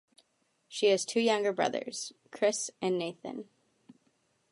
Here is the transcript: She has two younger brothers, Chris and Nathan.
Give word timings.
She 0.67 0.87
has 0.87 1.05
two 1.05 1.19
younger 1.19 1.53
brothers, 1.53 2.11
Chris 2.31 2.71
and 2.81 2.97
Nathan. 2.97 3.47